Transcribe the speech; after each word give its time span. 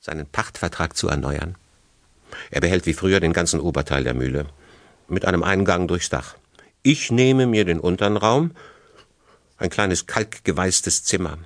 seinen 0.00 0.26
Pachtvertrag 0.26 0.96
zu 0.96 1.08
erneuern. 1.08 1.56
Er 2.50 2.62
behält 2.62 2.86
wie 2.86 2.94
früher 2.94 3.20
den 3.20 3.34
ganzen 3.34 3.60
Oberteil 3.60 4.02
der 4.02 4.14
Mühle, 4.14 4.46
mit 5.08 5.26
einem 5.26 5.42
Eingang 5.42 5.88
durchs 5.88 6.08
Dach. 6.08 6.36
Ich 6.82 7.10
nehme 7.10 7.46
mir 7.46 7.66
den 7.66 7.78
unteren 7.78 8.16
Raum, 8.16 8.52
ein 9.58 9.68
kleines 9.68 10.06
kalkgeweißtes 10.06 11.04
Zimmer, 11.04 11.36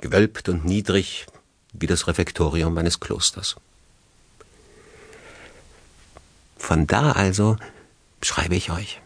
gewölbt 0.00 0.50
und 0.50 0.66
niedrig 0.66 1.26
wie 1.72 1.86
das 1.86 2.06
Refektorium 2.06 2.74
meines 2.74 3.00
Klosters. 3.00 3.56
Von 6.58 6.86
da 6.86 7.12
also 7.12 7.56
schreibe 8.22 8.54
ich 8.54 8.70
euch. 8.70 9.00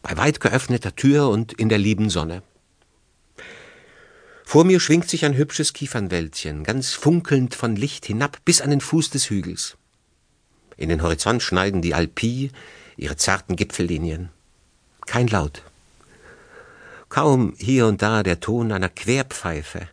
Bei 0.00 0.16
weit 0.16 0.40
geöffneter 0.40 0.96
Tür 0.96 1.28
und 1.28 1.52
in 1.52 1.68
der 1.68 1.78
lieben 1.78 2.08
Sonne. 2.08 2.42
Vor 4.52 4.64
mir 4.64 4.80
schwingt 4.80 5.08
sich 5.08 5.24
ein 5.24 5.34
hübsches 5.34 5.72
Kiefernwäldchen, 5.72 6.62
ganz 6.62 6.92
funkelnd 6.92 7.54
von 7.54 7.74
Licht 7.74 8.04
hinab 8.04 8.36
bis 8.44 8.60
an 8.60 8.68
den 8.68 8.82
Fuß 8.82 9.08
des 9.08 9.30
Hügels. 9.30 9.78
In 10.76 10.90
den 10.90 11.02
Horizont 11.02 11.42
schneiden 11.42 11.80
die 11.80 11.94
Alpie 11.94 12.50
ihre 12.98 13.16
zarten 13.16 13.56
Gipfellinien. 13.56 14.28
Kein 15.06 15.28
Laut. 15.28 15.62
Kaum 17.08 17.54
hier 17.56 17.86
und 17.86 18.02
da 18.02 18.22
der 18.22 18.40
Ton 18.40 18.72
einer 18.72 18.90
Querpfeife, 18.90 19.88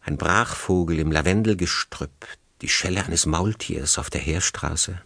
ein 0.00 0.16
Brachvogel 0.16 0.98
im 0.98 1.12
Lavendelgestrüpp, 1.12 2.26
die 2.62 2.70
Schelle 2.70 3.04
eines 3.04 3.26
Maultiers 3.26 3.98
auf 3.98 4.08
der 4.08 4.22
Heerstraße. 4.22 5.02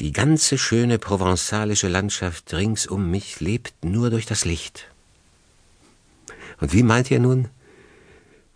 Die 0.00 0.12
ganze 0.12 0.58
schöne 0.58 0.98
provenzalische 0.98 1.88
Landschaft 1.88 2.52
rings 2.52 2.86
um 2.86 3.10
mich 3.10 3.40
lebt 3.40 3.82
nur 3.82 4.10
durch 4.10 4.26
das 4.26 4.44
Licht. 4.44 4.90
Und 6.60 6.72
wie 6.72 6.82
meint 6.82 7.10
ihr 7.10 7.20
nun? 7.20 7.48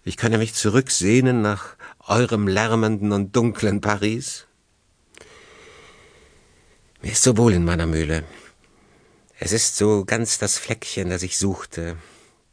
Ich 0.02 0.16
könne 0.16 0.38
mich 0.38 0.54
zurücksehnen 0.54 1.42
nach 1.42 1.76
eurem 2.06 2.48
lärmenden 2.48 3.12
und 3.12 3.36
dunklen 3.36 3.80
Paris? 3.80 4.46
Mir 7.02 7.12
ist 7.12 7.22
so 7.22 7.36
wohl 7.36 7.52
in 7.52 7.64
meiner 7.64 7.86
Mühle. 7.86 8.24
Es 9.38 9.52
ist 9.52 9.76
so 9.76 10.04
ganz 10.04 10.38
das 10.38 10.58
Fleckchen, 10.58 11.10
das 11.10 11.22
ich 11.22 11.38
suchte. 11.38 11.96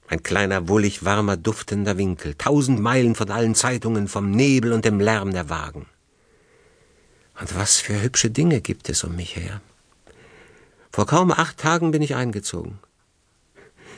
Ein 0.08 0.24
kleiner, 0.24 0.70
wohlig 0.70 1.04
warmer, 1.04 1.36
duftender 1.36 1.98
Winkel, 1.98 2.36
tausend 2.36 2.80
Meilen 2.80 3.16
von 3.16 3.30
allen 3.30 3.56
Zeitungen, 3.56 4.08
vom 4.08 4.32
Nebel 4.32 4.72
und 4.72 4.86
dem 4.86 5.02
Lärm 5.02 5.32
der 5.32 5.50
Wagen. 5.50 5.86
Und 7.40 7.56
was 7.56 7.78
für 7.78 8.02
hübsche 8.02 8.32
Dinge 8.32 8.62
gibt 8.62 8.90
es 8.90 9.04
um 9.04 9.16
mich 9.16 9.36
her. 9.36 9.62
Vor 10.92 11.06
kaum 11.06 11.32
acht 11.32 11.58
Tagen 11.58 11.92
bin 11.92 12.02
ich 12.02 12.16
eingezogen. 12.16 12.80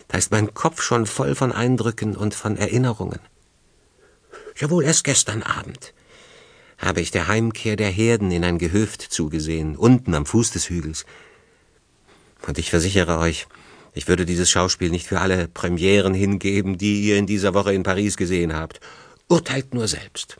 Da 0.09 0.17
ist 0.17 0.31
mein 0.31 0.53
Kopf 0.53 0.81
schon 0.81 1.05
voll 1.05 1.35
von 1.35 1.53
Eindrücken 1.53 2.17
und 2.17 2.35
von 2.35 2.57
Erinnerungen. 2.57 3.19
Jawohl, 4.57 4.83
erst 4.83 5.05
gestern 5.05 5.43
Abend 5.43 5.93
habe 6.79 7.01
ich 7.01 7.11
der 7.11 7.27
Heimkehr 7.27 7.75
der 7.75 7.89
Herden 7.89 8.31
in 8.31 8.43
ein 8.43 8.57
Gehöft 8.57 9.01
zugesehen, 9.01 9.75
unten 9.75 10.15
am 10.15 10.25
Fuß 10.25 10.51
des 10.51 10.69
Hügels. 10.69 11.05
Und 12.47 12.57
ich 12.57 12.69
versichere 12.69 13.19
euch, 13.19 13.47
ich 13.93 14.07
würde 14.07 14.25
dieses 14.25 14.49
Schauspiel 14.49 14.89
nicht 14.89 15.05
für 15.05 15.19
alle 15.19 15.47
Premieren 15.47 16.13
hingeben, 16.13 16.77
die 16.77 17.01
ihr 17.01 17.17
in 17.17 17.27
dieser 17.27 17.53
Woche 17.53 17.73
in 17.73 17.83
Paris 17.83 18.17
gesehen 18.17 18.55
habt. 18.55 18.79
Urteilt 19.27 19.73
nur 19.73 19.87
selbst. 19.87 20.37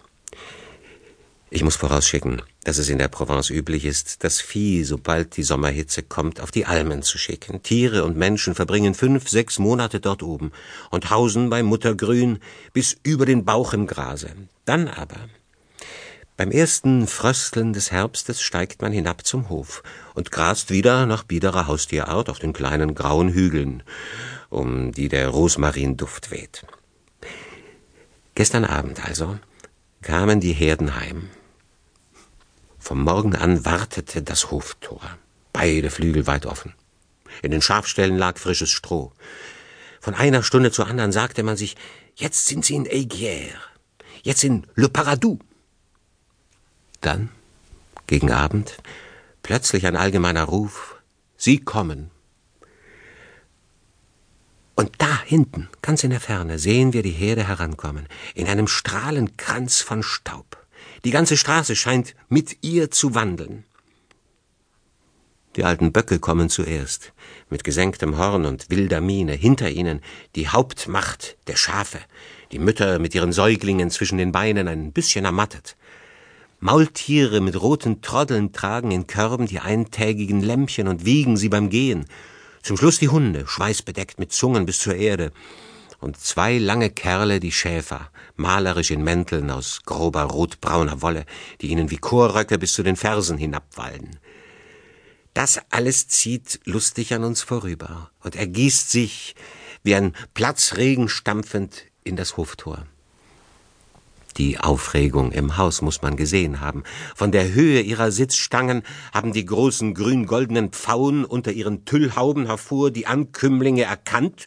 Ich 1.52 1.64
muss 1.64 1.75
vorausschicken, 1.75 2.44
dass 2.64 2.78
es 2.78 2.89
in 2.89 3.00
der 3.00 3.08
Provence 3.08 3.50
üblich 3.50 3.86
ist, 3.86 4.23
das 4.23 4.39
Vieh, 4.39 4.83
sobald 4.83 5.36
die 5.36 5.42
Sommerhitze 5.42 6.03
kommt, 6.03 6.42
auf 6.42 6.52
die 6.52 6.67
Almen 6.67 7.02
zu 7.02 7.17
schicken. 7.17 7.64
Tiere 7.64 8.03
und 8.03 8.16
Menschen 8.16 8.53
verbringen 8.53 8.94
fünf, 8.94 9.30
sechs 9.30 9.58
Monate 9.58 10.00
dort 10.00 10.22
oben 10.22 10.52
und 10.92 11.09
hausen 11.09 11.50
bei 11.50 11.64
Muttergrün 11.64 12.38
bis 12.72 12.97
über 13.02 13.25
den 13.25 13.45
Bauch 13.45 13.73
im 13.73 13.88
Grase. 13.88 14.30
Dann 14.66 14.88
aber, 14.88 15.17
beim 16.38 16.52
ersten 16.52 17.08
Frösteln 17.08 17.73
des 17.73 17.92
Herbstes 17.92 18.42
steigt 18.42 18.83
man 18.83 18.92
hinab 18.92 19.25
zum 19.25 19.50
Hof 19.50 19.81
und 20.14 20.31
grast 20.31 20.70
wieder 20.70 21.08
nach 21.08 21.23
biederer 21.23 21.66
Haustierart 21.66 22.30
auf 22.30 22.38
den 22.38 22.54
kleinen 22.54 22.93
grauen 22.93 23.30
Hügeln, 23.30 23.82
um 24.52 24.92
die 24.92 25.09
der 25.09 25.30
Rosmarinduft 25.30 26.30
weht. 26.30 26.64
Gestern 28.36 28.65
Abend 28.65 29.04
also 29.04 29.39
kamen 30.04 30.39
die 30.39 30.54
Herden 30.54 30.95
heim. 30.95 31.30
Vom 32.89 33.04
Morgen 33.04 33.36
an 33.36 33.66
wartete 33.66 34.23
das 34.23 34.50
Hoftor, 34.50 35.00
beide 35.54 35.92
Flügel 35.92 36.26
weit 36.26 36.48
offen. 36.48 36.73
In 37.44 37.52
den 37.52 37.61
Schafställen 37.61 38.17
lag 38.17 38.39
frisches 38.39 38.72
Stroh. 38.72 39.11
Von 40.02 40.16
einer 40.16 40.42
Stunde 40.42 40.72
zur 40.72 40.88
anderen 40.88 41.11
sagte 41.11 41.44
man 41.44 41.55
sich, 41.55 41.76
jetzt 42.16 42.48
sind 42.48 42.66
sie 42.66 42.73
in 42.73 42.88
Aiguière, 42.88 43.60
jetzt 44.23 44.44
in 44.44 44.66
Le 44.73 44.89
Paradou. 44.89 45.38
Dann, 47.02 47.30
gegen 48.08 48.32
Abend, 48.32 48.80
plötzlich 49.44 49.86
ein 49.86 49.95
allgemeiner 49.95 50.45
Ruf, 50.45 50.95
Sie 51.38 51.60
kommen. 51.60 52.10
Und 54.73 54.89
da 54.98 55.21
hinten, 55.26 55.70
ganz 55.83 56.04
in 56.04 56.10
der 56.10 56.21
Ferne, 56.21 56.58
sehen 56.58 56.94
wir 56.94 57.04
die 57.04 57.11
Herde 57.11 57.48
herankommen, 57.48 58.08
in 58.33 58.48
einem 58.48 58.67
Strahlenkranz 58.67 59.80
von 59.80 60.02
Staub. 60.02 60.58
Die 61.06 61.12
ganze 61.12 61.38
Straße 61.38 61.76
scheint 61.76 62.16
mit 62.28 62.58
ihr 62.62 62.92
zu 62.92 63.16
wandeln. 63.16 63.64
Die 65.56 65.64
alten 65.64 65.92
Böcke 65.92 66.20
kommen 66.20 66.50
zuerst, 66.50 67.12
mit 67.50 67.64
gesenktem 67.64 68.17
Horn 68.17 68.45
und 68.45 68.70
wilder 68.70 69.02
Miene, 69.02 69.34
hinter 69.34 69.70
ihnen 69.70 70.02
die 70.36 70.48
Hauptmacht 70.48 71.38
der 71.48 71.56
Schafe, 71.56 72.00
die 72.52 72.60
Mütter 72.60 73.00
mit 73.00 73.16
ihren 73.16 73.34
Säuglingen 73.34 73.89
zwischen 73.89 74.18
den 74.18 74.32
Beinen 74.32 74.68
ein 74.68 74.92
bisschen 74.92 75.26
ermattet. 75.26 75.76
Maultiere 76.60 77.42
mit 77.42 77.60
roten 77.60 78.02
Troddeln 78.02 78.52
tragen 78.52 78.92
in 78.92 79.08
Körben 79.08 79.48
die 79.48 79.60
eintägigen 79.60 80.42
Lämmchen 80.42 80.88
und 80.88 81.06
wiegen 81.06 81.36
sie 81.36 81.50
beim 81.50 81.70
Gehen. 81.70 82.06
Zum 82.62 82.78
Schluss 82.78 83.00
die 83.00 83.10
Hunde, 83.10 83.48
schweißbedeckt 83.48 84.20
mit 84.20 84.32
Zungen 84.32 84.66
bis 84.66 84.80
zur 84.80 84.95
Erde, 84.95 85.32
und 85.99 86.17
zwei 86.17 86.58
lange 86.58 86.89
Kerle, 86.89 87.39
die 87.39 87.52
Schäfer, 87.52 88.10
malerisch 88.36 88.92
in 88.92 89.04
Mänteln 89.04 89.52
aus 89.52 89.82
grober 89.86 90.23
rotbrauner 90.23 91.02
Wolle, 91.02 91.26
die 91.61 91.67
ihnen 91.67 91.92
wie 91.92 91.98
Chorröcke 91.98 92.58
bis 92.58 92.73
zu 92.73 92.83
den 92.83 92.95
Fersen 92.95 93.37
hinabwallen. 93.37 94.17
Das 95.33 95.59
alles 95.70 96.08
zieht 96.08 96.59
lustig 96.65 97.14
an 97.14 97.23
uns 97.23 97.42
vorüber 97.42 98.11
und 98.23 98.36
ergießt 98.36 98.89
sich 98.89 99.36
wie 99.83 99.95
ein 99.95 100.14
Platzregen 100.33 101.08
stampfend 101.08 101.86
in 102.04 102.15
das 102.15 102.38
Hoftor. 102.38 102.86
Die 104.38 104.59
Aufregung 104.59 105.32
im 105.32 105.58
Haus 105.58 105.82
muss 105.82 106.02
man 106.02 106.15
gesehen 106.15 106.61
haben. 106.61 106.83
Von 107.15 107.32
der 107.32 107.52
Höhe 107.52 107.82
ihrer 107.82 108.11
Sitzstangen 108.11 108.83
haben 109.14 109.33
die 109.33 109.45
großen 109.45 109.93
grün-goldenen 109.93 110.70
Pfauen 110.70 111.26
unter 111.26 111.52
ihren 111.52 111.83
Tüllhauben 111.83 112.45
hervor 112.45 112.89
die 112.92 113.05
Ankömmlinge 113.05 113.83
erkannt 113.83 114.45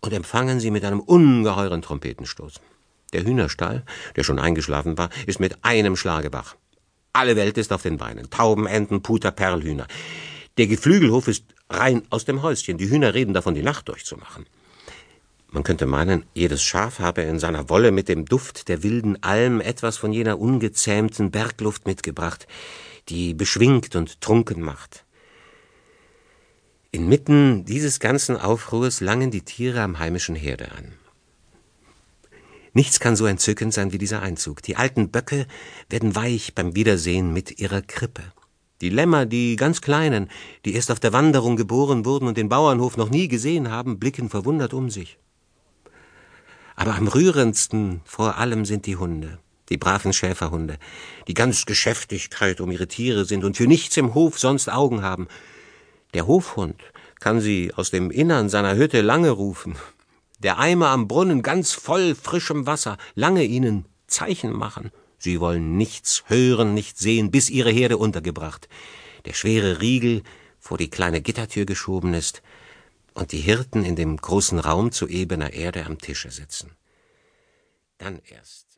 und 0.00 0.12
empfangen 0.12 0.60
sie 0.60 0.70
mit 0.70 0.84
einem 0.84 1.00
ungeheuren 1.00 1.82
Trompetenstoß. 1.82 2.60
Der 3.12 3.24
Hühnerstall, 3.24 3.84
der 4.16 4.24
schon 4.24 4.38
eingeschlafen 4.38 4.96
war, 4.96 5.10
ist 5.26 5.40
mit 5.40 5.64
einem 5.64 5.96
Schlage 5.96 6.32
wach. 6.32 6.56
Alle 7.12 7.36
Welt 7.36 7.58
ist 7.58 7.72
auf 7.72 7.82
den 7.82 7.98
Beinen. 7.98 8.30
Tauben, 8.30 8.66
Enten, 8.66 9.02
Puter, 9.02 9.32
Perlhühner. 9.32 9.86
Der 10.58 10.68
Geflügelhof 10.68 11.26
ist 11.26 11.44
rein 11.68 12.02
aus 12.10 12.24
dem 12.24 12.42
Häuschen. 12.42 12.78
Die 12.78 12.88
Hühner 12.88 13.14
reden 13.14 13.34
davon, 13.34 13.54
die 13.54 13.62
Nacht 13.62 13.88
durchzumachen. 13.88 14.46
Man 15.52 15.64
könnte 15.64 15.86
meinen, 15.86 16.24
jedes 16.32 16.62
Schaf 16.62 17.00
habe 17.00 17.22
in 17.22 17.40
seiner 17.40 17.68
Wolle 17.68 17.90
mit 17.90 18.08
dem 18.08 18.24
Duft 18.24 18.68
der 18.68 18.84
wilden 18.84 19.20
Alm 19.24 19.60
etwas 19.60 19.96
von 19.96 20.12
jener 20.12 20.38
ungezähmten 20.38 21.32
Bergluft 21.32 21.86
mitgebracht, 21.88 22.46
die 23.08 23.34
beschwingt 23.34 23.96
und 23.96 24.20
trunken 24.20 24.62
macht. 24.62 25.04
Inmitten 26.92 27.64
dieses 27.64 28.00
ganzen 28.00 28.36
Aufruhrs 28.36 29.00
langen 29.00 29.30
die 29.30 29.42
Tiere 29.42 29.80
am 29.80 30.00
heimischen 30.00 30.34
Herde 30.34 30.72
an. 30.72 30.92
Nichts 32.72 32.98
kann 32.98 33.14
so 33.14 33.26
entzückend 33.26 33.72
sein 33.72 33.92
wie 33.92 33.98
dieser 33.98 34.22
Einzug. 34.22 34.60
Die 34.62 34.76
alten 34.76 35.10
Böcke 35.10 35.46
werden 35.88 36.16
weich 36.16 36.54
beim 36.54 36.74
Wiedersehen 36.74 37.32
mit 37.32 37.60
ihrer 37.60 37.82
Krippe. 37.82 38.22
Die 38.80 38.88
Lämmer, 38.88 39.24
die 39.24 39.54
ganz 39.54 39.80
Kleinen, 39.82 40.30
die 40.64 40.74
erst 40.74 40.90
auf 40.90 40.98
der 40.98 41.12
Wanderung 41.12 41.56
geboren 41.56 42.04
wurden 42.04 42.26
und 42.26 42.36
den 42.36 42.48
Bauernhof 42.48 42.96
noch 42.96 43.10
nie 43.10 43.28
gesehen 43.28 43.70
haben, 43.70 44.00
blicken 44.00 44.28
verwundert 44.28 44.74
um 44.74 44.90
sich. 44.90 45.18
Aber 46.74 46.96
am 46.96 47.06
rührendsten 47.06 48.00
vor 48.04 48.38
allem 48.38 48.64
sind 48.64 48.86
die 48.86 48.96
Hunde, 48.96 49.38
die 49.68 49.76
braven 49.76 50.12
Schäferhunde, 50.12 50.78
die 51.28 51.34
ganz 51.34 51.66
Geschäftigkeit 51.66 52.60
um 52.60 52.70
ihre 52.72 52.88
Tiere 52.88 53.26
sind 53.26 53.44
und 53.44 53.56
für 53.56 53.66
nichts 53.66 53.96
im 53.96 54.14
Hof 54.14 54.40
sonst 54.40 54.68
Augen 54.68 55.02
haben, 55.02 55.28
der 56.14 56.26
Hofhund 56.26 56.80
kann 57.20 57.40
sie 57.40 57.72
aus 57.74 57.90
dem 57.90 58.10
Innern 58.10 58.48
seiner 58.48 58.76
Hütte 58.76 59.00
lange 59.00 59.30
rufen. 59.30 59.76
Der 60.38 60.58
Eimer 60.58 60.88
am 60.88 61.06
Brunnen 61.06 61.42
ganz 61.42 61.72
voll 61.72 62.14
frischem 62.14 62.66
Wasser, 62.66 62.96
lange 63.14 63.44
ihnen 63.44 63.84
Zeichen 64.06 64.52
machen. 64.52 64.90
Sie 65.18 65.38
wollen 65.38 65.76
nichts 65.76 66.24
hören, 66.26 66.72
nichts 66.72 67.00
sehen, 67.00 67.30
bis 67.30 67.50
ihre 67.50 67.70
Herde 67.70 67.98
untergebracht. 67.98 68.68
Der 69.26 69.34
schwere 69.34 69.80
Riegel 69.80 70.22
vor 70.58 70.78
die 70.78 70.88
kleine 70.88 71.20
Gittertür 71.20 71.66
geschoben 71.66 72.14
ist 72.14 72.42
und 73.12 73.32
die 73.32 73.40
Hirten 73.40 73.84
in 73.84 73.96
dem 73.96 74.16
großen 74.16 74.58
Raum 74.58 74.92
zu 74.92 75.08
ebener 75.08 75.52
Erde 75.52 75.84
am 75.84 75.98
Tische 75.98 76.30
sitzen. 76.30 76.72
Dann 77.98 78.20
erst 78.30 78.69